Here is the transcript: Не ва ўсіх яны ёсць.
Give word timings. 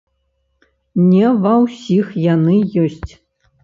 Не 1.09 1.29
ва 1.45 1.53
ўсіх 1.67 2.05
яны 2.35 2.61
ёсць. 2.89 3.11